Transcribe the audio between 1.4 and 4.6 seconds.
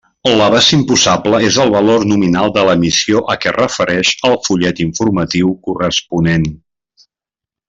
és el valor nominal de l'emissió a què es refereix el